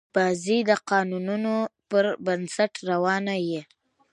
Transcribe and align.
بازي 0.15 0.57
د 0.69 0.71
قانونونو 0.89 1.53
پر 1.89 2.05
بنسټ 2.25 2.71
روانه 2.89 3.35
يي. 3.49 3.61